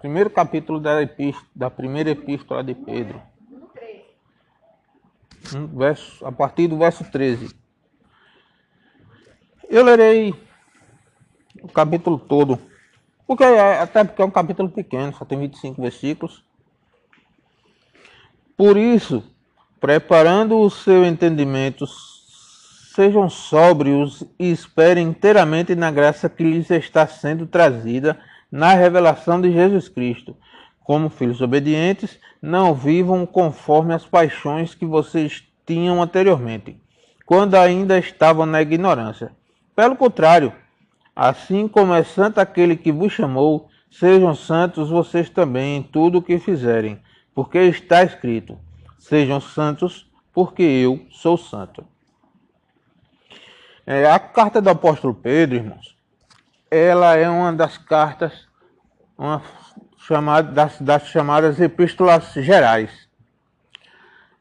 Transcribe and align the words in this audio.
primeiro 0.00 0.30
capítulo 0.30 0.80
da, 0.80 1.02
epístola, 1.02 1.46
da 1.54 1.70
primeira 1.70 2.10
epístola 2.10 2.64
de 2.64 2.74
Pedro. 2.74 3.20
Verso, 5.74 6.24
a 6.24 6.32
partir 6.32 6.68
do 6.68 6.78
verso 6.78 7.04
13. 7.04 7.54
Eu 9.68 9.84
lerei 9.84 10.34
o 11.62 11.68
capítulo 11.68 12.18
todo, 12.18 12.58
porque 13.26 13.44
é, 13.44 13.78
até 13.78 14.02
porque 14.02 14.22
é 14.22 14.24
um 14.24 14.30
capítulo 14.30 14.70
pequeno, 14.70 15.14
só 15.14 15.24
tem 15.24 15.38
25 15.38 15.80
versículos. 15.80 16.42
Por 18.56 18.76
isso, 18.76 19.22
preparando 19.78 20.58
o 20.58 20.70
seu 20.70 21.04
entendimento, 21.04 21.86
sejam 22.94 23.28
sóbrios 23.28 24.24
e 24.38 24.50
esperem 24.50 25.08
inteiramente 25.08 25.74
na 25.74 25.90
graça 25.90 26.28
que 26.28 26.42
lhes 26.42 26.70
está 26.70 27.06
sendo 27.06 27.46
trazida 27.46 28.18
na 28.50 28.74
revelação 28.74 29.40
de 29.40 29.52
Jesus 29.52 29.88
Cristo. 29.88 30.36
Como 30.82 31.08
filhos 31.08 31.40
obedientes, 31.40 32.18
não 32.42 32.74
vivam 32.74 33.24
conforme 33.24 33.94
as 33.94 34.04
paixões 34.04 34.74
que 34.74 34.84
vocês 34.84 35.44
tinham 35.66 36.02
anteriormente, 36.02 36.80
quando 37.24 37.54
ainda 37.54 37.98
estavam 37.98 38.44
na 38.44 38.60
ignorância. 38.60 39.32
Pelo 39.76 39.94
contrário, 39.94 40.52
assim 41.14 41.68
como 41.68 41.94
é 41.94 42.02
santo 42.02 42.40
aquele 42.40 42.76
que 42.76 42.90
vos 42.90 43.12
chamou, 43.12 43.68
sejam 43.90 44.34
santos 44.34 44.90
vocês 44.90 45.30
também 45.30 45.76
em 45.76 45.82
tudo 45.82 46.18
o 46.18 46.22
que 46.22 46.38
fizerem, 46.38 47.00
porque 47.34 47.58
está 47.58 48.02
escrito: 48.02 48.58
Sejam 48.98 49.40
santos, 49.40 50.10
porque 50.32 50.62
eu 50.62 51.06
sou 51.10 51.36
santo. 51.36 51.84
É, 53.86 54.10
a 54.10 54.18
carta 54.18 54.60
do 54.60 54.70
apóstolo 54.70 55.14
Pedro, 55.14 55.56
irmãos, 55.56 55.96
ela 56.70 57.16
é 57.16 57.28
uma 57.28 57.52
das 57.52 57.76
cartas 57.76 58.46
uma 59.20 59.42
chamada, 59.98 60.50
das, 60.50 60.80
das 60.80 61.06
chamadas 61.08 61.60
epístolas 61.60 62.32
gerais. 62.32 62.90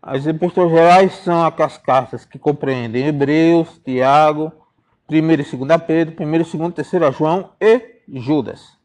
As 0.02 0.26
epístolas 0.26 0.72
gerais 0.72 1.14
são 1.16 1.46
aquelas 1.46 1.78
cartas 1.78 2.24
que 2.24 2.40
compreendem 2.40 3.08
Hebreus, 3.08 3.78
Tiago, 3.84 4.54
1 5.12 5.16
e 5.16 5.38
2 5.38 5.82
Pedro, 5.86 6.26
1 6.26 6.36
e 6.36 6.44
2 6.44 6.90
3 6.90 7.16
João 7.16 7.52
e 7.60 8.00
Judas. 8.08 8.78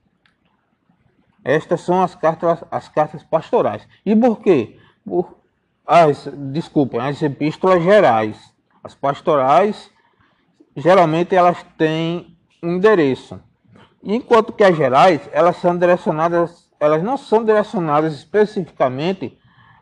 Estas 1.45 1.83
são 1.83 2.03
as 2.03 2.17
cartas, 2.17 2.65
as 2.73 2.89
cartas 2.89 3.23
pastorais. 3.23 3.87
E 4.05 4.17
por 4.17 4.41
quê? 4.41 4.77
Por, 5.05 5.39
as, 5.87 6.27
desculpem, 6.51 6.99
as 6.99 7.23
epístolas 7.23 7.85
gerais. 7.85 8.53
As 8.83 8.97
pastorais, 8.97 9.91
geralmente 10.75 11.37
elas 11.37 11.65
têm 11.79 12.37
um 12.61 12.73
endereço. 12.73 13.41
Enquanto 14.07 14.53
que 14.53 14.63
as 14.63 14.77
gerais, 14.77 15.23
elas 15.33 15.57
são 15.57 15.79
direcionadas, 15.79 16.69
elas 16.79 17.03
não 17.03 17.17
são 17.17 17.43
direcionadas 17.43 18.13
especificamente 18.13 19.39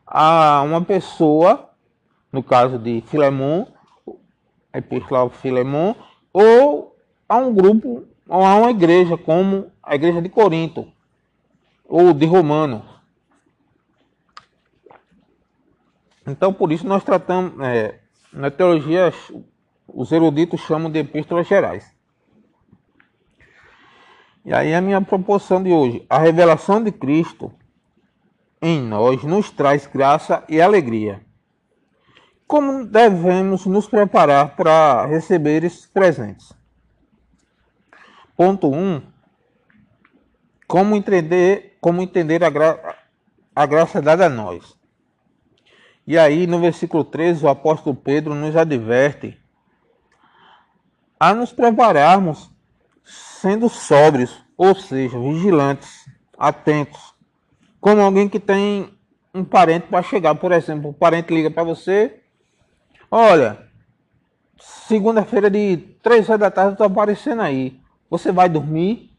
a 0.06 0.62
uma 0.62 0.80
pessoa, 0.80 1.70
no 2.30 2.40
caso 2.40 2.78
de 2.78 3.02
Filemon, 3.08 3.66
a 4.72 4.78
epístola 4.78 5.28
Filemon, 5.28 5.96
ou 6.32 6.96
a 7.28 7.36
um 7.36 7.52
grupo, 7.52 8.06
ou 8.28 8.44
a 8.44 8.54
uma 8.54 8.70
igreja, 8.70 9.18
como 9.18 9.72
a 9.82 9.96
igreja 9.96 10.22
de 10.22 10.28
Corinto, 10.28 10.86
ou 11.84 12.12
de 12.12 12.24
Romano. 12.24 12.84
Então, 16.24 16.52
por 16.52 16.70
isso, 16.70 16.86
nós 16.86 17.02
tratamos, 17.02 17.58
é, 17.60 17.98
na 18.32 18.52
teologia, 18.52 19.12
os 19.88 20.12
eruditos 20.12 20.60
chamam 20.60 20.88
de 20.88 21.00
epístolas 21.00 21.48
gerais. 21.48 21.92
E 24.44 24.52
aí 24.52 24.74
a 24.74 24.80
minha 24.80 25.00
proporção 25.00 25.62
de 25.62 25.70
hoje, 25.70 26.04
a 26.10 26.18
revelação 26.18 26.82
de 26.82 26.90
Cristo 26.90 27.52
em 28.60 28.80
nós 28.80 29.22
nos 29.22 29.50
traz 29.50 29.86
graça 29.86 30.44
e 30.48 30.60
alegria. 30.60 31.20
Como 32.46 32.84
devemos 32.84 33.66
nos 33.66 33.88
preparar 33.88 34.56
para 34.56 35.06
receber 35.06 35.64
esses 35.64 35.86
presentes? 35.86 36.52
Ponto 38.36 38.68
1. 38.68 38.76
Um, 38.76 39.02
como 40.66 40.96
entender, 40.96 41.78
como 41.80 42.02
entender 42.02 42.44
a, 42.44 42.50
gra 42.50 42.98
a 43.54 43.64
graça 43.64 44.02
dada 44.02 44.26
a 44.26 44.28
nós. 44.28 44.76
E 46.06 46.18
aí, 46.18 46.46
no 46.46 46.60
versículo 46.60 47.04
13, 47.04 47.44
o 47.44 47.48
apóstolo 47.48 47.94
Pedro 47.94 48.34
nos 48.34 48.56
adverte 48.56 49.38
a 51.18 51.32
nos 51.32 51.52
prepararmos 51.52 52.51
sendo 53.42 53.68
sóbrios, 53.68 54.40
ou 54.56 54.72
seja, 54.72 55.18
vigilantes, 55.18 56.08
atentos, 56.38 57.12
como 57.80 58.00
alguém 58.00 58.28
que 58.28 58.38
tem 58.38 58.96
um 59.34 59.44
parente 59.44 59.88
para 59.88 60.00
chegar, 60.00 60.36
por 60.36 60.52
exemplo, 60.52 60.90
o 60.90 60.94
parente 60.94 61.34
liga 61.34 61.50
para 61.50 61.64
você, 61.64 62.20
olha, 63.10 63.66
segunda-feira 64.60 65.50
de 65.50 65.76
três 66.00 66.28
horas 66.28 66.40
da 66.40 66.52
tarde 66.52 66.74
estou 66.74 66.86
aparecendo 66.86 67.42
aí, 67.42 67.80
você 68.08 68.30
vai 68.30 68.48
dormir? 68.48 69.10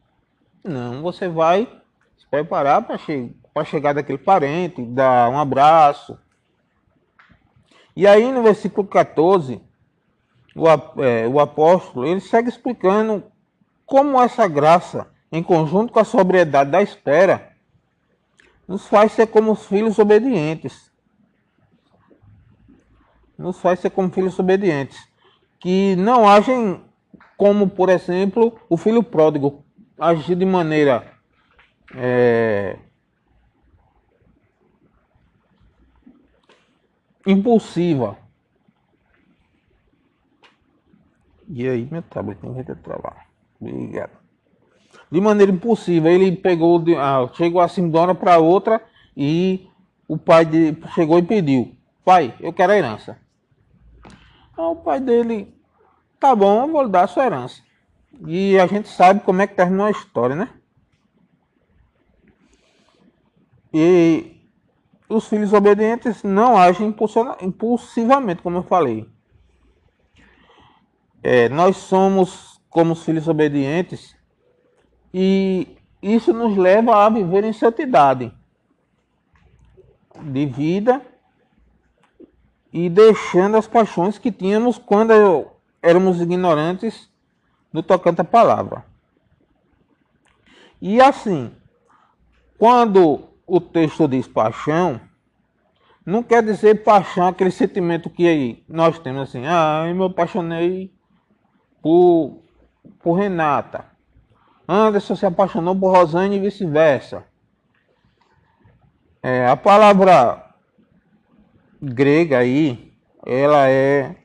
Não, 0.64 1.02
você 1.02 1.28
vai 1.28 1.68
se 2.18 2.26
preparar 2.28 2.82
para 2.84 2.98
che 2.98 3.36
chegar 3.66 3.94
daquele 3.94 4.18
parente, 4.18 4.82
dar 4.86 5.30
um 5.30 5.38
abraço. 5.38 6.18
E 7.94 8.08
aí 8.08 8.32
no 8.32 8.42
versículo 8.42 8.88
14, 8.88 9.62
o, 10.56 10.70
é, 11.04 11.28
o 11.28 11.42
apóstolo 11.42 12.08
ele 12.08 12.22
segue 12.22 12.48
explicando 12.48 13.33
como 13.86 14.22
essa 14.22 14.48
graça, 14.48 15.08
em 15.32 15.42
conjunto 15.42 15.92
com 15.92 16.00
a 16.00 16.04
sobriedade 16.04 16.72
da 16.72 16.82
espera, 16.82 17.54
nos 18.68 18.88
faz 18.88 19.12
ser 19.12 19.28
como 19.28 19.56
filhos 19.56 20.00
obedientes. 20.00 20.92
Nos 23.38 23.60
faz 23.60 23.80
ser 23.80 23.90
como 23.90 24.12
filhos 24.12 24.38
obedientes. 24.40 24.98
Que 25.60 25.96
não 25.96 26.28
agem 26.28 26.82
como, 27.38 27.70
por 27.70 27.90
exemplo, 27.90 28.60
o 28.70 28.78
filho 28.78 29.04
pródigo, 29.04 29.64
agir 30.00 30.36
de 30.36 30.46
maneira 30.46 31.14
é, 31.96 32.78
impulsiva. 37.26 38.18
E 41.48 41.68
aí, 41.68 41.88
meu 41.92 42.02
tablet 42.02 42.40
tem 42.40 42.64
que 42.64 42.76
travar. 42.76 43.33
Obrigado. 43.70 44.12
De 45.10 45.22
maneira 45.22 45.52
impossível, 45.52 46.12
ele 46.12 46.36
pegou, 46.36 46.80
de, 46.80 46.96
ah, 46.96 47.30
chegou 47.34 47.62
assim 47.62 47.90
de 47.90 47.96
uma 47.96 48.02
hora 48.02 48.16
para 48.16 48.40
outra 48.40 48.84
e 49.16 49.68
o 50.08 50.18
pai 50.18 50.46
de, 50.46 50.76
chegou 50.94 51.18
e 51.20 51.24
pediu: 51.24 51.76
Pai, 52.04 52.36
eu 52.40 52.52
quero 52.52 52.74
a 52.74 52.78
herança. 52.78 53.18
Então, 54.52 54.72
o 54.72 54.76
pai 54.76 55.00
dele, 55.00 55.56
tá 56.20 56.36
bom, 56.36 56.64
eu 56.64 56.72
vou 56.72 56.84
lhe 56.84 56.90
dar 56.90 57.04
a 57.04 57.08
sua 57.08 57.26
herança. 57.26 57.62
E 58.28 58.60
a 58.60 58.68
gente 58.68 58.88
sabe 58.90 59.22
como 59.22 59.42
é 59.42 59.48
que 59.48 59.56
terminou 59.56 59.86
a 59.86 59.92
história, 59.92 60.36
né? 60.36 60.50
E 63.74 64.42
os 65.08 65.28
filhos 65.28 65.54
obedientes 65.54 66.22
não 66.24 66.58
agem 66.58 66.94
impulsivamente, 67.42 68.42
como 68.42 68.58
eu 68.58 68.64
falei. 68.64 69.10
É, 71.24 71.50
nós 71.50 71.78
somos 71.78 72.53
como 72.74 72.94
os 72.94 73.06
filhos 73.06 73.28
obedientes, 73.28 74.16
e 75.14 75.78
isso 76.02 76.34
nos 76.34 76.58
leva 76.58 77.06
a 77.06 77.10
viver 77.10 77.44
em 77.44 77.54
santidade 77.54 78.34
de 80.20 80.46
vida 80.48 81.02
e 82.74 82.90
deixando 82.90 83.58
as 83.58 83.68
paixões 83.68 84.18
que 84.18 84.32
tínhamos 84.32 84.80
quando 84.80 85.14
éramos 85.84 86.20
ignorantes 86.20 87.08
no 87.72 87.84
tocante 87.84 88.22
à 88.22 88.24
palavra. 88.24 88.84
E 90.82 91.00
assim, 91.00 91.52
quando 92.58 93.30
o 93.46 93.62
texto 93.62 94.08
diz 94.08 94.28
paixão, 94.28 95.00
não 96.04 96.24
quer 96.24 96.44
dizer 96.44 96.84
paixão, 96.84 97.28
aquele 97.28 97.52
sentimento 97.52 98.10
que 98.10 98.64
nós 98.68 98.98
temos 98.98 99.30
assim, 99.30 99.46
ah, 99.46 99.86
eu 99.88 99.96
me 99.96 100.06
apaixonei 100.06 100.92
por 101.82 102.43
por 103.02 103.14
Renata. 103.14 103.86
Anderson 104.68 105.16
se 105.16 105.26
apaixonou 105.26 105.74
por 105.76 105.96
Rosane 105.96 106.36
e 106.38 106.40
vice-versa. 106.40 107.26
É, 109.22 109.48
a 109.48 109.56
palavra 109.56 110.54
grega 111.82 112.40
aí, 112.40 112.94
ela 113.26 113.70
é 113.70 114.16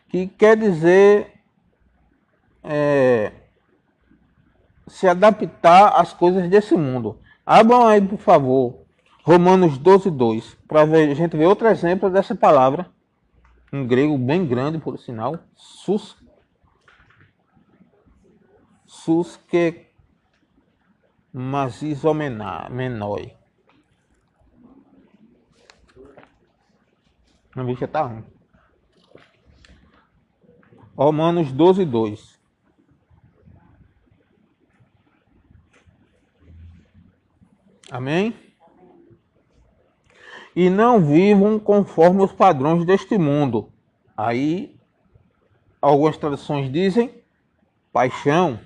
que 0.09 0.27
quer 0.27 0.57
dizer 0.57 1.33
é, 2.63 3.33
se 4.87 5.09
adaptar 5.09 6.01
às 6.01 6.13
coisas 6.13 6.49
desse 6.49 6.75
mundo. 6.75 7.21
Abram 7.45 7.87
aí, 7.87 8.01
por 8.01 8.19
favor, 8.19 8.86
Romanos 9.27 9.77
12, 9.77 10.09
2, 10.09 10.55
para 10.69 10.83
a 10.83 10.87
gente 11.13 11.37
ver 11.37 11.47
outro 11.47 11.67
exemplo 11.67 12.09
dessa 12.09 12.33
palavra. 12.33 12.89
um 13.73 13.85
grego 13.85 14.17
bem 14.17 14.47
grande, 14.47 14.79
por 14.79 14.97
sinal, 15.01 15.41
sus, 15.57 16.17
suske 18.87 19.89
masisomenoi. 21.33 23.35
A 27.57 27.65
bicha 27.65 27.89
tá 27.89 28.03
ruim. 28.03 28.25
Romanos 30.97 31.51
12, 31.51 31.85
2. 31.85 32.39
Amém? 37.91 38.46
E 40.57 40.71
não 40.71 40.99
vivam 40.99 41.59
conforme 41.59 42.25
os 42.25 42.33
padrões 42.33 42.87
deste 42.87 43.19
mundo. 43.19 43.69
Aí, 44.17 44.75
algumas 45.83 46.17
traduções 46.17 46.73
dizem 46.73 47.11
paixão 47.93 48.59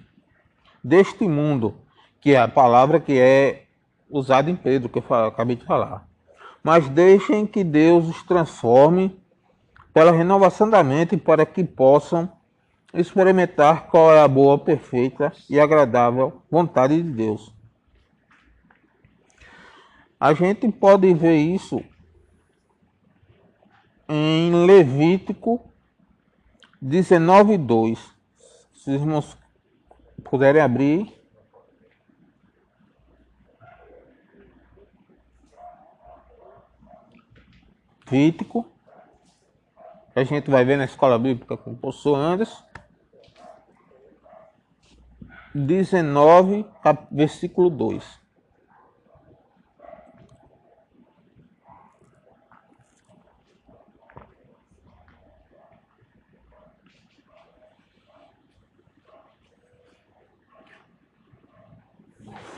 deste 0.83 1.27
mundo, 1.27 1.75
que 2.21 2.35
é 2.35 2.41
a 2.41 2.47
palavra 2.47 3.01
que 3.01 3.19
é 3.19 3.65
usada 4.09 4.49
em 4.49 4.55
Pedro, 4.55 4.89
que 4.89 5.01
eu 5.01 5.17
acabei 5.27 5.57
de 5.57 5.65
falar. 5.65 6.07
Mas 6.63 6.89
deixem 6.89 7.45
que 7.45 7.65
Deus 7.65 8.09
os 8.09 8.23
transforme 8.23 9.21
pela 9.93 10.13
renovação 10.13 10.71
da 10.71 10.85
mente 10.85 11.17
para 11.17 11.45
que 11.45 11.65
possam 11.65 12.31
experimentar 12.95 13.87
qual 13.89 14.13
é 14.13 14.21
a 14.21 14.29
boa, 14.29 14.57
perfeita 14.59 15.33
e 15.49 15.59
agradável 15.59 16.41
vontade 16.51 16.97
de 17.03 17.09
Deus. 17.11 17.53
A 20.21 20.35
gente 20.35 20.71
pode 20.71 21.13
ver 21.15 21.37
isso 21.37 21.83
em 24.07 24.67
Levítico 24.67 25.73
19:2. 26.83 27.99
Se 28.75 28.91
os 28.91 29.01
irmãos 29.01 29.39
puderem 30.23 30.61
abrir 30.61 31.11
Levítico 38.11 38.67
a 40.15 40.25
gente 40.25 40.51
vai 40.51 40.65
ver 40.65 40.77
na 40.77 40.85
escola 40.85 41.19
bíblica 41.19 41.57
com 41.57 41.73
o 41.73 41.77
professor 41.77 42.17
Anderson. 42.17 42.63
19, 45.55 46.67
versículo 47.11 47.71
2. 47.71 48.20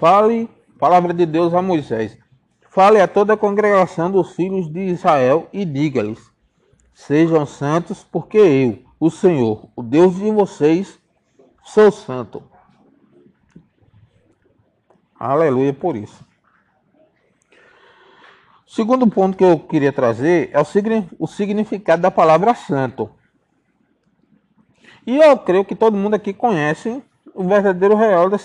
Fale, 0.02 0.50
palavra 0.80 1.14
de 1.14 1.24
Deus 1.24 1.54
a 1.54 1.62
Moisés. 1.62 2.18
Fale 2.70 3.00
a 3.00 3.06
toda 3.06 3.34
a 3.34 3.36
congregação 3.36 4.10
dos 4.10 4.34
filhos 4.34 4.68
de 4.68 4.80
Israel 4.80 5.48
e 5.52 5.64
diga-lhes: 5.64 6.18
Sejam 6.92 7.46
santos, 7.46 8.02
porque 8.02 8.36
eu, 8.36 8.82
o 8.98 9.08
Senhor, 9.08 9.68
o 9.76 9.80
Deus 9.80 10.16
de 10.16 10.28
vocês, 10.32 10.98
sou 11.62 11.92
santo. 11.92 12.42
Aleluia 15.14 15.72
por 15.72 15.94
isso. 15.94 16.26
Segundo 18.66 19.06
ponto 19.06 19.38
que 19.38 19.44
eu 19.44 19.56
queria 19.56 19.92
trazer 19.92 20.50
é 20.52 20.58
o 21.16 21.28
significado 21.28 22.02
da 22.02 22.10
palavra 22.10 22.56
santo. 22.56 23.08
E 25.06 25.16
eu 25.16 25.38
creio 25.38 25.64
que 25.64 25.76
todo 25.76 25.96
mundo 25.96 26.14
aqui 26.14 26.32
conhece 26.32 27.00
o 27.34 27.44
verdadeiro 27.44 27.96
real 27.96 28.28
da, 28.28 28.38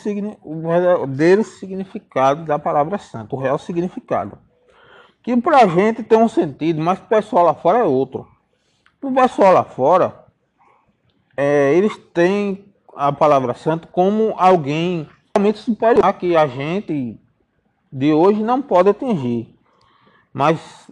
o 0.43 0.61
verdadeiro 0.61 1.43
significado 1.43 2.45
da 2.45 2.57
palavra 2.57 2.97
santo, 2.97 3.35
o 3.35 3.39
real 3.39 3.57
significado. 3.57 4.37
Que 5.21 5.35
para 5.35 5.63
a 5.63 5.67
gente 5.67 6.03
tem 6.03 6.17
um 6.17 6.29
sentido, 6.29 6.81
mas 6.81 6.99
para 6.99 7.05
o 7.05 7.21
pessoal 7.21 7.45
lá 7.45 7.53
fora 7.53 7.79
é 7.79 7.83
outro. 7.83 8.27
O 9.01 9.11
pessoal 9.11 9.53
lá 9.53 9.63
fora, 9.63 10.25
é, 11.35 11.73
eles 11.73 11.95
têm 12.13 12.65
a 12.95 13.11
palavra 13.11 13.53
santo 13.53 13.87
como 13.89 14.33
alguém 14.37 15.07
realmente 15.35 15.59
superior 15.59 16.13
que 16.13 16.35
a 16.35 16.47
gente 16.47 17.19
de 17.91 18.13
hoje 18.13 18.41
não 18.41 18.61
pode 18.61 18.89
atingir. 18.89 19.55
Mas 20.33 20.89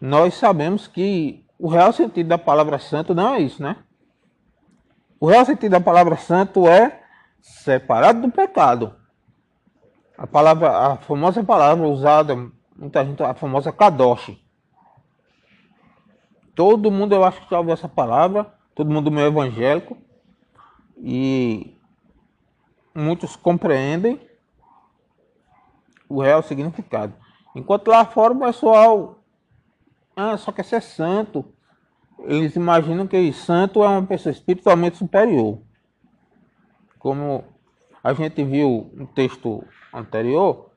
nós 0.00 0.34
sabemos 0.34 0.86
que 0.86 1.44
o 1.58 1.68
real 1.68 1.92
sentido 1.92 2.28
da 2.28 2.38
palavra 2.38 2.78
santo 2.78 3.14
não 3.14 3.34
é 3.34 3.40
isso, 3.40 3.62
né? 3.62 3.76
O 5.20 5.26
real 5.26 5.44
sentido 5.44 5.72
da 5.72 5.80
palavra 5.80 6.16
santo 6.16 6.68
é 6.68 7.00
separado 7.40 8.22
do 8.22 8.30
pecado. 8.30 8.94
A 10.16 10.26
palavra, 10.26 10.70
a 10.70 10.96
famosa 10.96 11.42
palavra 11.44 11.86
usada, 11.86 12.34
muita 12.76 13.04
gente, 13.04 13.22
a 13.22 13.34
famosa 13.34 13.72
kadosh, 13.72 14.36
Todo 16.54 16.90
mundo, 16.90 17.14
eu 17.14 17.22
acho 17.22 17.40
que 17.40 17.50
já 17.50 17.58
ouviu 17.58 17.72
essa 17.72 17.88
palavra, 17.88 18.52
todo 18.74 18.90
mundo 18.90 19.12
meio 19.12 19.28
evangélico, 19.28 19.96
e 20.96 21.78
muitos 22.92 23.36
compreendem 23.36 24.20
o 26.08 26.20
real 26.20 26.42
significado. 26.42 27.14
Enquanto 27.54 27.86
lá 27.86 28.04
fora 28.04 28.34
o 28.34 28.40
pessoal 28.40 29.18
ah, 30.16 30.36
só 30.36 30.50
quer 30.50 30.64
ser 30.64 30.82
santo. 30.82 31.44
Eles 32.24 32.56
imaginam 32.56 33.06
que 33.06 33.32
santo 33.32 33.84
é 33.84 33.88
uma 33.88 34.02
pessoa 34.02 34.32
espiritualmente 34.32 34.96
superior. 34.96 35.62
Como 36.98 37.44
a 38.02 38.12
gente 38.12 38.42
viu 38.44 38.90
no 38.94 39.06
texto 39.06 39.64
anterior, 39.92 40.70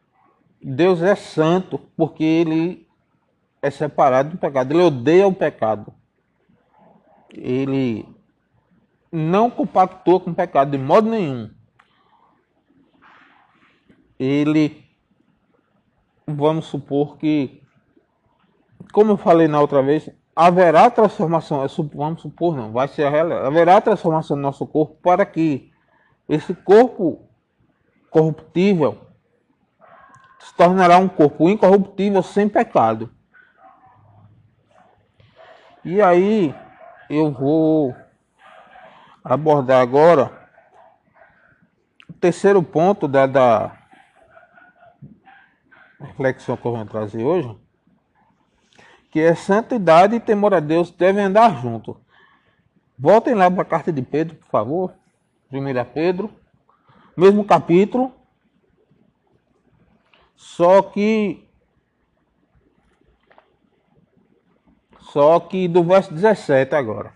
Deus 0.62 1.02
é 1.02 1.16
santo 1.16 1.80
porque 1.98 2.24
ele 2.24 2.88
é 3.62 3.70
separado 3.70 4.32
do 4.32 4.38
pecado. 4.38 4.74
Ele 4.74 4.84
odeia 4.84 5.28
o 5.28 5.34
pecado. 5.34 5.94
Ele 7.34 8.06
não 9.12 9.50
compactua 9.50 10.20
com 10.20 10.32
o 10.32 10.36
pecado 10.36 10.72
de 10.72 10.78
modo 10.78 11.10
nenhum. 11.10 11.50
Ele, 14.20 14.86
vamos 16.28 16.66
supor 16.66 17.18
que, 17.18 17.64
como 18.94 19.14
eu 19.14 19.18
falei 19.18 19.48
na 19.48 19.60
outra 19.60 19.82
vez, 19.82 20.10
haverá 20.36 20.92
transformação. 20.92 21.66
Vamos 21.94 22.22
supor, 22.22 22.56
não, 22.56 22.72
vai 22.72 22.88
ser. 22.88 23.06
Haverá 23.06 23.82
transformação 23.82 24.36
no 24.36 24.44
nosso 24.44 24.68
corpo 24.68 24.96
para 25.02 25.26
que 25.26 25.71
esse 26.32 26.54
corpo 26.54 27.28
corruptível 28.10 28.98
se 30.40 30.54
tornará 30.56 30.98
um 30.98 31.10
corpo 31.10 31.50
incorruptível 31.50 32.24
sem 32.24 32.48
pecado. 32.48 33.12
E 35.84 36.02
aí 36.02 36.56
eu 37.10 37.34
vou 37.34 37.94
abordar 39.22 39.82
agora 39.82 40.48
o 42.10 42.14
terceiro 42.14 42.64
ponto 42.64 43.10
da, 43.10 43.26
da 43.26 43.78
reflexão 46.00 46.56
que 46.56 46.66
eu 46.66 46.78
vou 46.78 46.86
trazer 46.86 47.26
hoje, 47.26 47.60
que 49.10 49.20
é 49.20 49.36
santidade 49.36 50.16
e 50.16 50.20
temor 50.22 50.54
a 50.54 50.62
Deus 50.62 50.92
devem 50.92 51.26
andar 51.26 51.62
juntos. 51.62 51.98
Voltem 52.98 53.34
lá 53.34 53.52
para 53.52 53.64
a 53.64 53.66
carta 53.66 53.92
de 53.92 54.02
Pedro, 54.02 54.38
por 54.38 54.48
favor. 54.48 55.01
1 55.52 55.86
Pedro, 55.94 56.32
mesmo 57.16 57.46
capítulo, 57.46 58.14
só 60.36 60.82
que 60.82 61.48
Só 65.12 65.42
que 65.42 65.68
do 65.68 65.84
verso 65.84 66.14
17 66.14 66.74
agora. 66.74 67.14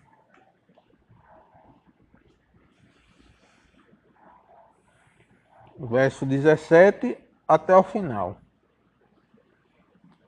Verso 5.80 6.26
17 6.26 7.18
até 7.48 7.74
o 7.74 7.84
final. 7.84 8.38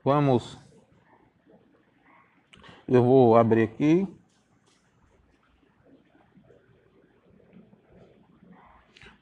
Vamos. 0.01 0.57
Eu 2.87 3.03
vou 3.03 3.35
abrir 3.35 3.63
aqui. 3.63 4.07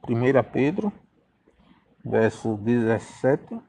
Primeira 0.05 0.43
Pedro, 0.43 0.93
verso 2.05 2.57
17. 2.57 3.59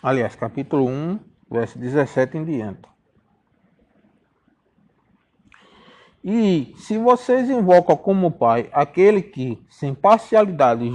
Aliás, 0.00 0.36
capítulo 0.36 0.86
1, 0.86 1.18
verso 1.50 1.76
17 1.76 2.38
em 2.38 2.44
diante. 2.44 2.88
E 6.22 6.74
se 6.78 6.96
vocês 6.96 7.50
invocam 7.50 7.96
como 7.96 8.30
Pai 8.30 8.70
aquele 8.72 9.20
que, 9.20 9.60
sem 9.68 9.92
parcialidade, 9.92 10.88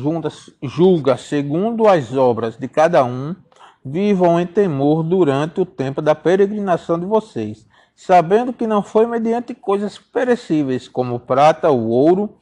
julga 0.63 1.17
segundo 1.17 1.89
as 1.89 2.15
obras 2.15 2.57
de 2.57 2.69
cada 2.69 3.03
um, 3.03 3.35
vivam 3.83 4.39
em 4.39 4.47
temor 4.47 5.03
durante 5.03 5.59
o 5.59 5.65
tempo 5.65 6.01
da 6.01 6.15
peregrinação 6.15 6.97
de 6.97 7.05
vocês, 7.05 7.67
sabendo 7.93 8.53
que 8.53 8.65
não 8.65 8.81
foi 8.81 9.05
mediante 9.05 9.53
coisas 9.53 9.97
perecíveis, 9.97 10.87
como 10.87 11.19
prata 11.19 11.69
ou 11.69 11.89
ouro, 11.89 12.37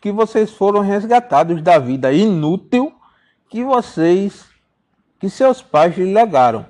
que 0.00 0.10
vocês 0.10 0.50
foram 0.50 0.80
resgatados 0.80 1.60
da 1.62 1.78
vida 1.78 2.12
inútil 2.12 2.92
que 3.48 3.64
vocês, 3.64 4.46
que 5.18 5.28
seus 5.28 5.60
pais 5.60 5.96
lhe 5.96 6.12
legaram, 6.12 6.64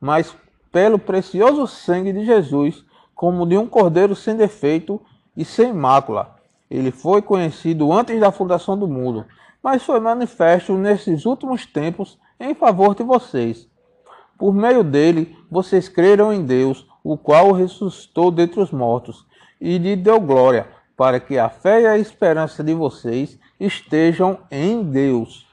mas 0.00 0.34
pelo 0.70 0.98
precioso 0.98 1.66
sangue 1.66 2.12
de 2.12 2.24
Jesus, 2.24 2.84
como 3.14 3.44
de 3.44 3.58
um 3.58 3.66
cordeiro 3.66 4.14
sem 4.14 4.36
defeito 4.36 5.00
e 5.36 5.44
sem 5.44 5.72
mácula. 5.72 6.36
Ele 6.70 6.92
foi 6.92 7.20
conhecido 7.20 7.92
antes 7.92 8.18
da 8.20 8.30
fundação 8.30 8.78
do 8.78 8.86
mundo, 8.86 9.26
mas 9.62 9.82
foi 9.82 9.98
manifesto 9.98 10.72
nesses 10.74 11.26
últimos 11.26 11.66
tempos 11.66 12.16
em 12.38 12.54
favor 12.54 12.94
de 12.94 13.02
vocês. 13.02 13.68
Por 14.38 14.54
meio 14.54 14.82
dele, 14.82 15.36
vocês 15.50 15.88
creram 15.88 16.32
em 16.32 16.44
Deus, 16.44 16.86
o 17.02 17.18
qual 17.18 17.52
ressuscitou 17.52 18.30
dentre 18.30 18.60
os 18.60 18.70
mortos 18.70 19.26
e 19.60 19.76
lhe 19.76 19.96
deu 19.96 20.18
glória, 20.20 20.68
para 21.00 21.18
que 21.18 21.38
a 21.38 21.48
fé 21.48 21.80
e 21.80 21.86
a 21.86 21.96
esperança 21.96 22.62
de 22.62 22.74
vocês 22.74 23.38
estejam 23.58 24.40
em 24.50 24.82
Deus. 24.82 25.46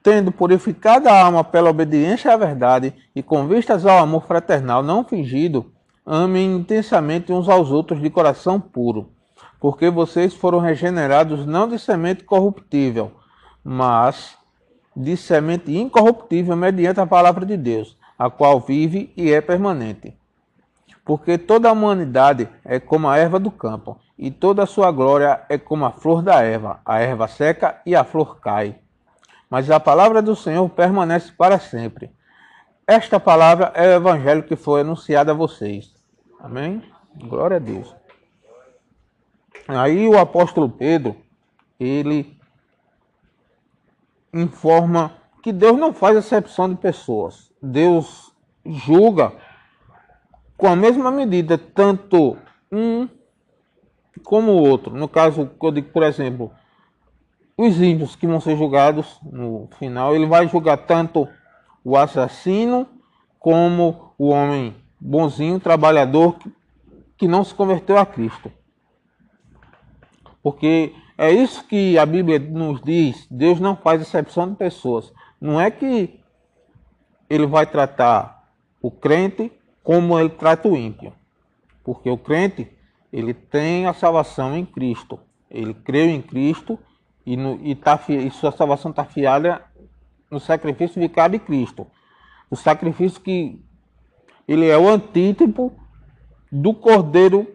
Tendo 0.00 0.30
purificado 0.30 1.08
a 1.08 1.24
alma 1.24 1.42
pela 1.42 1.70
obediência 1.70 2.32
à 2.32 2.36
verdade 2.36 2.94
e 3.16 3.20
com 3.20 3.48
vistas 3.48 3.84
ao 3.84 3.98
amor 3.98 4.28
fraternal 4.28 4.80
não 4.80 5.02
fingido, 5.02 5.72
amem 6.06 6.54
intensamente 6.54 7.32
uns 7.32 7.48
aos 7.48 7.72
outros 7.72 8.00
de 8.00 8.08
coração 8.08 8.60
puro, 8.60 9.10
porque 9.58 9.90
vocês 9.90 10.32
foram 10.32 10.60
regenerados 10.60 11.44
não 11.44 11.66
de 11.66 11.76
semente 11.76 12.22
corruptível, 12.22 13.10
mas 13.64 14.38
de 14.94 15.16
semente 15.16 15.76
incorruptível 15.76 16.54
mediante 16.54 17.00
a 17.00 17.06
palavra 17.06 17.44
de 17.44 17.56
Deus, 17.56 17.98
a 18.16 18.30
qual 18.30 18.60
vive 18.60 19.12
e 19.16 19.32
é 19.32 19.40
permanente. 19.40 20.16
Porque 21.04 21.38
toda 21.38 21.68
a 21.68 21.72
humanidade 21.72 22.48
é 22.64 22.78
como 22.78 23.08
a 23.08 23.18
erva 23.18 23.40
do 23.40 23.50
campo, 23.50 23.98
e 24.18 24.30
toda 24.30 24.62
a 24.62 24.66
sua 24.66 24.90
glória 24.90 25.44
é 25.48 25.58
como 25.58 25.84
a 25.84 25.90
flor 25.90 26.22
da 26.22 26.42
erva. 26.42 26.80
A 26.84 27.00
erva 27.00 27.28
seca 27.28 27.80
e 27.84 27.94
a 27.94 28.04
flor 28.04 28.40
cai. 28.40 28.76
Mas 29.50 29.70
a 29.70 29.80
palavra 29.80 30.22
do 30.22 30.36
Senhor 30.36 30.68
permanece 30.70 31.32
para 31.32 31.58
sempre. 31.58 32.10
Esta 32.86 33.18
palavra 33.18 33.72
é 33.74 33.88
o 33.88 33.92
evangelho 33.92 34.42
que 34.42 34.56
foi 34.56 34.82
anunciado 34.82 35.30
a 35.30 35.34
vocês. 35.34 35.94
Amém? 36.38 36.82
Glória 37.16 37.56
a 37.56 37.60
Deus. 37.60 37.94
Aí 39.66 40.06
o 40.06 40.18
apóstolo 40.18 40.68
Pedro, 40.68 41.16
ele 41.80 42.38
informa 44.32 45.12
que 45.42 45.52
Deus 45.52 45.78
não 45.78 45.92
faz 45.92 46.16
exceção 46.16 46.68
de 46.68 46.76
pessoas. 46.76 47.50
Deus 47.62 48.32
julga 48.64 49.32
com 50.56 50.66
a 50.68 50.76
mesma 50.76 51.10
medida 51.10 51.56
tanto 51.56 52.36
um 52.70 53.08
como 54.24 54.52
o 54.52 54.62
outro. 54.68 54.94
No 54.94 55.06
caso, 55.06 55.50
eu 55.62 55.70
digo, 55.70 55.90
por 55.90 56.02
exemplo, 56.02 56.50
os 57.56 57.80
ímpios 57.80 58.16
que 58.16 58.26
vão 58.26 58.40
ser 58.40 58.56
julgados 58.56 59.18
no 59.22 59.68
final, 59.78 60.14
ele 60.14 60.26
vai 60.26 60.48
julgar 60.48 60.78
tanto 60.78 61.28
o 61.84 61.96
assassino 61.96 62.88
como 63.38 64.12
o 64.18 64.28
homem 64.30 64.74
bonzinho, 64.98 65.60
trabalhador 65.60 66.36
que 67.16 67.28
não 67.28 67.44
se 67.44 67.54
converteu 67.54 67.98
a 67.98 68.06
Cristo. 68.06 68.50
Porque 70.42 70.94
é 71.16 71.30
isso 71.30 71.64
que 71.64 71.96
a 71.98 72.04
Bíblia 72.04 72.38
nos 72.38 72.82
diz. 72.82 73.26
Deus 73.30 73.60
não 73.60 73.76
faz 73.76 74.02
exceção 74.02 74.50
de 74.50 74.56
pessoas. 74.56 75.12
Não 75.40 75.60
é 75.60 75.70
que 75.70 76.20
ele 77.30 77.46
vai 77.46 77.66
tratar 77.66 78.48
o 78.82 78.90
crente 78.90 79.52
como 79.82 80.18
ele 80.18 80.30
trata 80.30 80.68
o 80.68 80.76
ímpio. 80.76 81.12
Porque 81.82 82.10
o 82.10 82.18
crente, 82.18 82.70
ele 83.16 83.34
tem 83.34 83.86
a 83.86 83.92
salvação 83.92 84.56
em 84.56 84.64
Cristo. 84.64 85.18
Ele 85.50 85.74
creu 85.74 86.06
em 86.06 86.20
Cristo 86.20 86.78
e, 87.24 87.36
no, 87.36 87.58
e, 87.62 87.74
tá, 87.74 88.00
e 88.08 88.30
sua 88.30 88.52
salvação 88.52 88.90
está 88.90 89.04
fiada 89.04 89.62
no 90.30 90.40
sacrifício 90.40 91.00
vicário 91.00 91.38
de 91.38 91.44
Cristo. 91.44 91.86
O 92.50 92.56
sacrifício 92.56 93.20
que 93.20 93.62
ele 94.46 94.68
é 94.68 94.76
o 94.76 94.88
antítipo 94.88 95.72
do 96.50 96.74
cordeiro 96.74 97.46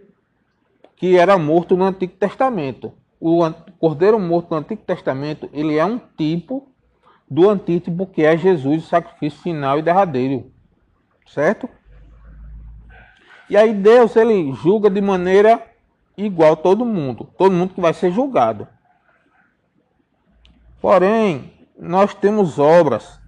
que 0.95 1.17
era 1.17 1.37
morto 1.37 1.77
no 1.77 1.85
Antigo 1.85 2.13
Testamento 2.13 2.93
o 3.19 3.41
cordeiro 3.77 4.19
morto 4.19 4.51
no 4.51 4.57
Antigo 4.57 4.81
Testamento, 4.83 5.49
ele 5.51 5.77
é 5.77 5.83
um 5.83 5.99
tipo 6.17 6.71
do 7.29 7.49
antítipo 7.49 8.07
que 8.07 8.23
é 8.23 8.37
Jesus, 8.37 8.85
o 8.85 8.87
sacrifício 8.87 9.41
final 9.41 9.77
e 9.77 9.81
derradeiro. 9.81 10.51
Certo? 11.27 11.69
E 13.49 13.57
aí 13.57 13.73
Deus, 13.73 14.15
ele 14.15 14.53
julga 14.53 14.89
de 14.89 15.01
maneira 15.01 15.65
igual 16.15 16.55
todo 16.55 16.85
mundo. 16.85 17.29
Todo 17.37 17.51
mundo 17.51 17.73
que 17.73 17.81
vai 17.81 17.93
ser 17.93 18.11
julgado. 18.11 18.67
Porém, 20.81 21.53
nós 21.77 22.13
temos 22.13 22.59
obras. 22.59 23.19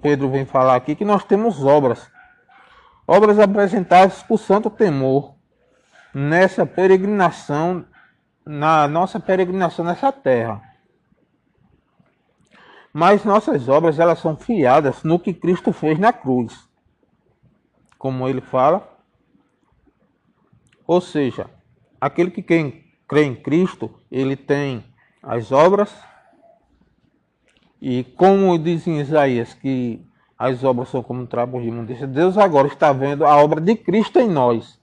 Pedro 0.00 0.30
vem 0.30 0.44
falar 0.44 0.76
aqui 0.76 0.94
que 0.94 1.04
nós 1.04 1.24
temos 1.24 1.64
obras. 1.64 2.10
Obras 3.06 3.38
apresentadas 3.38 4.22
por 4.22 4.38
santo 4.38 4.70
temor 4.70 5.34
nessa 6.14 6.64
peregrinação 6.64 7.84
na 8.44 8.88
nossa 8.88 9.20
peregrinação 9.20 9.84
nessa 9.84 10.10
terra. 10.10 10.62
Mas 12.92 13.24
nossas 13.24 13.68
obras 13.68 13.98
elas 13.98 14.18
são 14.18 14.36
fiadas 14.36 15.04
no 15.04 15.18
que 15.18 15.32
Cristo 15.32 15.72
fez 15.72 15.98
na 15.98 16.12
cruz. 16.12 16.68
Como 17.98 18.28
ele 18.28 18.40
fala. 18.40 18.89
Ou 20.90 21.00
seja, 21.00 21.48
aquele 22.00 22.32
que 22.32 22.42
crê 22.42 23.22
em 23.22 23.36
Cristo, 23.36 23.94
ele 24.10 24.34
tem 24.34 24.84
as 25.22 25.52
obras. 25.52 25.94
E 27.80 28.02
como 28.02 28.58
diz 28.58 28.88
em 28.88 28.98
Isaías 28.98 29.54
que 29.54 30.04
as 30.36 30.64
obras 30.64 30.88
são 30.88 31.00
como 31.00 31.28
trapos 31.28 31.62
de 31.62 31.68
imundícia, 31.68 32.08
Deus 32.08 32.36
agora 32.36 32.66
está 32.66 32.92
vendo 32.92 33.24
a 33.24 33.36
obra 33.36 33.60
de 33.60 33.76
Cristo 33.76 34.18
em 34.18 34.28
nós. 34.28 34.80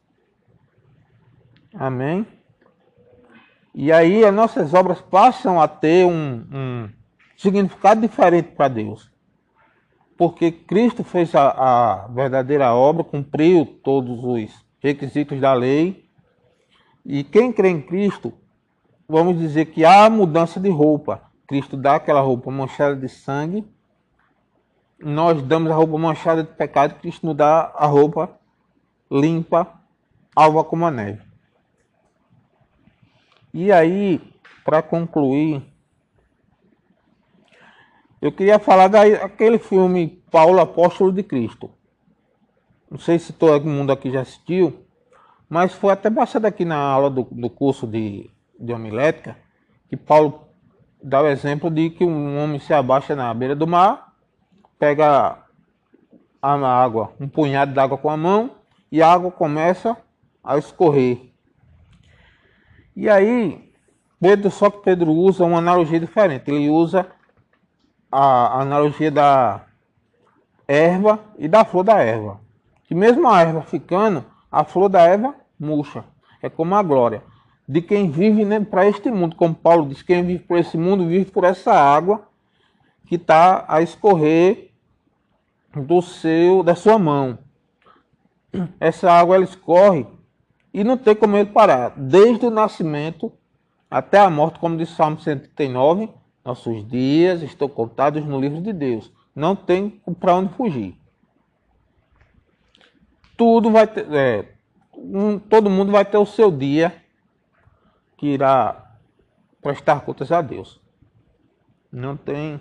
Amém? 1.74 2.26
E 3.76 3.92
aí 3.92 4.24
as 4.24 4.34
nossas 4.34 4.74
obras 4.74 5.02
passam 5.02 5.60
a 5.60 5.68
ter 5.68 6.06
um, 6.06 6.48
um 6.50 6.90
significado 7.36 8.00
diferente 8.00 8.52
para 8.52 8.70
Deus. 8.70 9.12
Porque 10.18 10.54
Cristo 10.54 11.04
fez 11.04 11.36
a, 11.36 11.50
a 11.50 12.08
verdadeira 12.08 12.74
obra, 12.74 13.04
cumpriu 13.04 13.66
todos 13.84 14.24
os 14.24 14.67
requisitos 14.80 15.40
da 15.40 15.54
lei. 15.54 16.08
E 17.06 17.24
quem 17.24 17.52
crê 17.52 17.70
em 17.70 17.82
Cristo, 17.82 18.34
vamos 19.08 19.38
dizer 19.38 19.68
que 19.68 19.86
há 19.86 20.10
mudança 20.10 20.60
de 20.60 20.70
roupa. 20.70 21.22
Cristo 21.48 21.78
dá 21.78 21.96
aquela 21.96 22.22
roupa 22.22 22.52
manchada 22.52 22.96
de 22.96 23.08
sangue. 23.08 23.66
Nós 25.00 25.42
damos 25.44 25.72
a 25.72 25.76
roupa 25.76 25.98
manchada 25.98 26.44
de 26.44 26.52
pecado, 26.52 27.00
Cristo 27.00 27.26
nos 27.26 27.36
dá 27.36 27.72
a 27.76 27.86
roupa 27.86 28.38
limpa, 29.10 29.82
alva 30.36 30.64
como 30.64 30.86
a 30.86 30.92
neve. 30.92 31.26
E 33.54 33.72
aí, 33.72 34.22
para 34.64 34.82
concluir, 34.82 35.64
eu 38.22 38.32
queria 38.32 38.60
falar 38.60 38.88
daquele 38.88 39.58
filme 39.58 40.24
Paulo 40.30 40.60
Apóstolo 40.60 41.12
de 41.12 41.24
Cristo. 41.24 41.72
Não 42.90 42.98
sei 42.98 43.20
se 43.20 43.34
todo 43.34 43.68
mundo 43.68 43.92
aqui 43.92 44.12
já 44.12 44.22
assistiu, 44.22 44.86
mas 45.50 45.74
foi 45.74 45.92
até 45.92 46.10
passado 46.10 46.46
aqui 46.46 46.66
na 46.66 46.78
aula 46.78 47.10
do, 47.10 47.24
do 47.24 47.50
curso 47.50 47.86
de, 47.86 48.30
de 48.60 48.74
homilética 48.74 49.38
que 49.90 49.96
Paulo 49.96 50.48
dá 51.02 51.22
o 51.22 51.28
exemplo 51.28 51.70
de 51.70 51.90
que 51.90 52.04
um 52.04 52.38
homem 52.44 52.60
se 52.60 52.74
abaixa 52.74 53.16
na 53.16 53.34
beira 53.34 53.56
do 53.56 53.68
mar, 53.68 54.14
pega 54.78 55.38
a 56.42 56.84
água, 56.84 57.14
um 57.20 57.28
punhado 57.28 57.74
de 57.74 57.80
água 57.80 57.98
com 57.98 58.10
a 58.10 58.18
mão 58.18 58.52
e 58.92 59.02
a 59.02 59.12
água 59.12 59.32
começa 59.32 59.96
a 60.44 60.58
escorrer 60.58 61.28
e 63.00 63.08
aí, 63.08 63.72
Pedro, 64.20 64.50
só 64.50 64.72
que 64.72 64.80
Pedro 64.80 65.12
usa 65.12 65.46
uma 65.46 65.60
analogia 65.60 66.00
diferente. 66.00 66.50
Ele 66.50 66.68
usa 66.68 67.06
a 68.12 68.60
analogia 68.60 69.12
da 69.12 69.68
erva 70.68 71.20
e 71.38 71.48
da 71.48 71.64
flor 71.64 71.84
da 71.84 72.00
erva. 72.00 72.42
Que 72.88 72.96
mesmo 72.96 73.28
a 73.28 73.42
erva 73.42 73.62
ficando, 73.62 74.26
a 74.52 74.64
flor 74.64 74.90
da 74.90 75.02
erva 75.02 75.36
murcha. 75.60 76.04
É 76.42 76.50
como 76.50 76.74
a 76.74 76.82
glória 76.82 77.22
de 77.68 77.82
quem 77.82 78.10
vive 78.10 78.46
né, 78.46 78.60
para 78.62 78.88
este 78.88 79.12
mundo. 79.12 79.36
Como 79.36 79.54
Paulo 79.54 79.90
diz, 79.90 80.02
quem 80.02 80.24
vive 80.24 80.44
por 80.44 80.58
esse 80.58 80.78
mundo 80.78 81.06
vive 81.06 81.26
por 81.26 81.44
essa 81.44 81.74
água 81.74 82.28
que 83.06 83.16
está 83.16 83.66
a 83.68 83.82
escorrer 83.82 84.72
do 85.76 86.02
seu, 86.02 86.64
da 86.64 86.76
sua 86.76 86.98
mão. 86.98 87.38
Essa 88.80 89.12
água 89.12 89.36
ela 89.36 89.44
escorre 89.44 90.06
e 90.74 90.84
não 90.84 90.98
tem 90.98 91.16
como 91.16 91.36
ele 91.36 91.50
parar. 91.50 91.94
Desde 91.98 92.46
o 92.46 92.52
nascimento 92.52 93.32
até 93.92 94.20
a 94.20 94.30
morte, 94.30 94.60
como 94.60 94.78
diz 94.78 94.90
Salmo 94.90 95.20
139, 95.20 96.10
nossos 96.44 96.88
dias 96.88 97.42
estão 97.42 97.68
contados 97.68 98.26
no 98.26 98.40
livro 98.40 98.62
de 98.62 98.72
Deus. 98.72 99.12
Não 99.36 99.56
tem 99.56 100.02
para 100.20 100.36
onde 100.36 100.54
fugir. 100.54 100.98
Tudo 103.38 103.72
vai 103.72 103.88
ter, 103.88 104.12
é, 104.12 104.46
um, 104.94 105.40
todo 105.40 105.70
mundo 105.70 105.92
vai 105.92 106.04
ter 106.04 106.18
o 106.18 106.26
seu 106.26 106.52
dia 106.52 106.94
que 108.18 108.28
irá 108.28 108.96
prestar 109.62 110.02
contas 110.02 110.32
a 110.32 110.42
Deus. 110.42 110.82
Não 111.92 112.18
tem. 112.18 112.60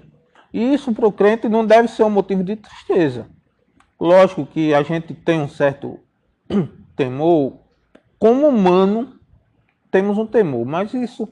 E 0.53 0.75
isso 0.75 0.93
para 0.93 1.07
o 1.07 1.13
crente 1.13 1.49
não 1.49 1.67
deve 1.67 1.89
ser 1.89 2.05
um 2.05 2.11
motivo 2.11 2.45
de 2.45 2.57
tristeza. 2.57 3.29
Lógico 3.99 4.45
que 4.47 4.75
a 4.75 4.83
gente 4.83 5.15
tem 5.15 5.41
um 5.41 5.49
certo 5.49 5.99
temor, 6.95 7.59
como 8.19 8.47
humano, 8.47 9.19
temos 9.91 10.19
um 10.19 10.27
temor, 10.27 10.67
mas 10.67 10.93
isso 10.93 11.29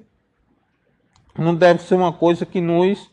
não 1.37 1.55
deve 1.55 1.83
ser 1.83 1.97
uma 1.97 2.13
coisa 2.13 2.47
que 2.47 2.61
nos 2.61 3.11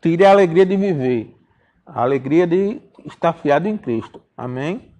tire 0.00 0.24
a 0.24 0.30
alegria 0.30 0.66
de 0.66 0.76
viver, 0.76 1.36
a 1.84 2.02
alegria 2.02 2.46
de 2.46 2.80
estar 3.06 3.32
fiado 3.32 3.66
em 3.66 3.76
Cristo. 3.76 4.22
Amém? 4.36 4.91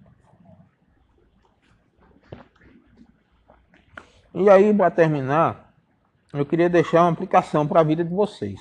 E 4.33 4.49
aí, 4.49 4.73
para 4.73 4.89
terminar, 4.89 5.73
eu 6.33 6.45
queria 6.45 6.67
deixar 6.67 7.03
uma 7.03 7.11
aplicação 7.11 7.67
para 7.67 7.81
a 7.81 7.83
vida 7.83 8.03
de 8.03 8.13
vocês. 8.13 8.59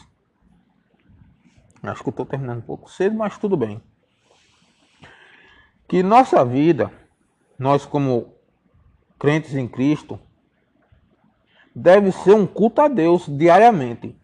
Acho 1.82 2.02
que 2.02 2.08
eu 2.10 2.12
estou 2.12 2.26
terminando 2.26 2.58
um 2.58 2.66
pouco 2.66 2.90
cedo, 2.90 3.16
mas 3.16 3.38
tudo 3.38 3.56
bem. 3.56 3.82
Que 5.88 6.02
nossa 6.02 6.44
vida, 6.44 6.92
nós 7.58 7.86
como 7.86 8.34
crentes 9.18 9.54
em 9.54 9.66
Cristo, 9.66 10.20
deve 11.74 12.12
ser 12.12 12.34
um 12.34 12.46
culto 12.46 12.82
a 12.82 12.88
Deus 12.88 13.26
diariamente. 13.26 14.14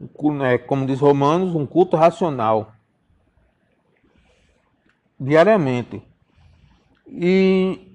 Né, 0.00 0.58
como 0.58 0.86
diz 0.86 1.00
Romanos, 1.00 1.54
um 1.54 1.66
culto 1.66 1.96
racional. 1.96 2.72
Diariamente. 5.18 6.02
E 7.06 7.91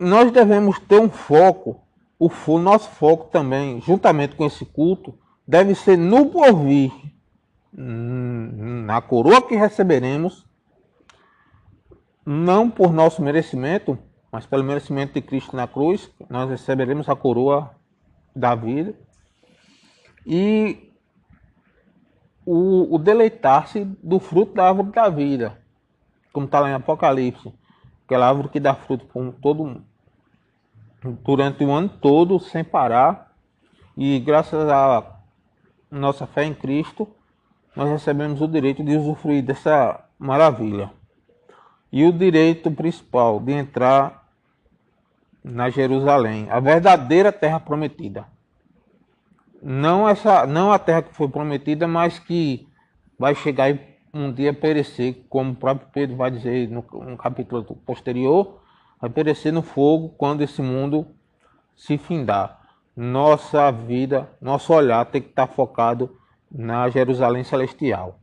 nós 0.00 0.32
devemos 0.32 0.78
ter 0.78 0.98
um 0.98 1.10
foco, 1.10 1.78
o, 2.18 2.58
nosso 2.58 2.88
foco 2.88 3.30
também, 3.30 3.82
juntamente 3.82 4.34
com 4.34 4.46
esse 4.46 4.64
culto, 4.64 5.18
deve 5.46 5.74
ser 5.74 5.98
no 5.98 6.30
porvir, 6.30 6.90
hum, 7.76 8.84
na 8.86 9.02
coroa 9.02 9.46
que 9.46 9.54
receberemos, 9.54 10.46
não 12.24 12.70
por 12.70 12.94
nosso 12.94 13.20
merecimento, 13.20 13.98
mas 14.32 14.46
pelo 14.46 14.64
merecimento 14.64 15.12
de 15.12 15.20
Cristo 15.20 15.54
na 15.54 15.68
cruz, 15.68 16.10
nós 16.30 16.48
receberemos 16.48 17.06
a 17.06 17.14
coroa 17.14 17.70
da 18.34 18.54
vida. 18.54 18.94
E 20.24 20.94
o, 22.46 22.94
o 22.94 22.98
deleitar-se 22.98 23.84
do 24.02 24.18
fruto 24.18 24.54
da 24.54 24.68
árvore 24.68 24.92
da 24.92 25.10
vida, 25.10 25.58
como 26.32 26.46
está 26.46 26.60
lá 26.60 26.70
em 26.70 26.74
Apocalipse, 26.74 27.52
aquela 28.06 28.28
árvore 28.28 28.48
que 28.48 28.60
dá 28.60 28.74
fruto 28.74 29.04
por 29.06 29.34
todo 29.42 29.84
durante 31.02 31.64
o 31.64 31.70
ano 31.70 31.88
todo 31.88 32.38
sem 32.38 32.64
parar. 32.64 33.32
E 33.96 34.18
graças 34.20 34.68
à 34.68 35.18
nossa 35.90 36.26
fé 36.26 36.44
em 36.44 36.54
Cristo, 36.54 37.08
nós 37.74 37.88
recebemos 37.88 38.40
o 38.40 38.48
direito 38.48 38.82
de 38.82 38.96
usufruir 38.96 39.42
dessa 39.42 40.04
maravilha. 40.18 40.90
E 41.92 42.04
o 42.04 42.12
direito 42.12 42.70
principal 42.70 43.40
de 43.40 43.52
entrar 43.52 44.28
na 45.42 45.70
Jerusalém, 45.70 46.48
a 46.50 46.60
verdadeira 46.60 47.32
terra 47.32 47.58
prometida. 47.58 48.26
Não 49.62 50.08
essa, 50.08 50.46
não 50.46 50.72
a 50.72 50.78
terra 50.78 51.02
que 51.02 51.14
foi 51.14 51.28
prometida, 51.28 51.88
mas 51.88 52.18
que 52.18 52.68
vai 53.18 53.34
chegar 53.34 53.70
e 53.70 53.90
um 54.12 54.32
dia 54.32 54.52
perecer, 54.52 55.24
como 55.28 55.52
o 55.52 55.56
próprio 55.56 55.88
Pedro 55.92 56.16
vai 56.16 56.30
dizer 56.30 56.68
no, 56.68 56.84
no 57.04 57.16
capítulo 57.16 57.64
posterior, 57.86 58.60
vai 59.00 59.10
perecer 59.10 59.52
no 59.52 59.62
fogo 59.62 60.10
quando 60.10 60.42
esse 60.42 60.60
mundo 60.60 61.06
se 61.74 61.96
findar. 61.96 62.60
Nossa 62.94 63.70
vida, 63.70 64.30
nosso 64.40 64.72
olhar 64.72 65.06
tem 65.06 65.22
que 65.22 65.30
estar 65.30 65.46
focado 65.46 66.16
na 66.50 66.88
Jerusalém 66.90 67.42
celestial. 67.42 68.19